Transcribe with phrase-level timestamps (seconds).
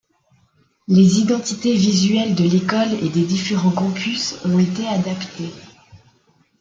[0.87, 5.53] Les identités visuelles de l'école et des différents Campus ont été adaptées.